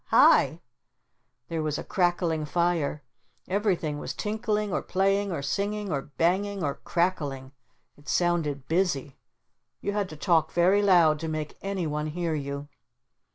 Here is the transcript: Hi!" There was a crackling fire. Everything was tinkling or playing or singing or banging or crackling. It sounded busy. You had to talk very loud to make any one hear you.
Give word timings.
Hi!" 0.07 0.61
There 1.47 1.61
was 1.61 1.77
a 1.77 1.83
crackling 1.83 2.45
fire. 2.45 3.03
Everything 3.47 3.99
was 3.99 4.15
tinkling 4.15 4.73
or 4.73 4.81
playing 4.81 5.31
or 5.31 5.43
singing 5.43 5.91
or 5.91 6.01
banging 6.01 6.63
or 6.63 6.73
crackling. 6.83 7.51
It 7.95 8.09
sounded 8.09 8.67
busy. 8.67 9.19
You 9.79 9.91
had 9.91 10.09
to 10.09 10.17
talk 10.17 10.51
very 10.53 10.81
loud 10.81 11.19
to 11.19 11.27
make 11.27 11.55
any 11.61 11.85
one 11.85 12.07
hear 12.07 12.33
you. 12.33 12.67